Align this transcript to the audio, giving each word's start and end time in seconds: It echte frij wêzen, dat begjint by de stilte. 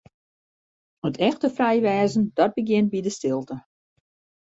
It 1.07 1.17
echte 1.29 1.47
frij 1.57 1.79
wêzen, 1.85 2.23
dat 2.37 2.55
begjint 2.57 2.91
by 2.91 2.99
de 3.05 3.13
stilte. 3.17 3.55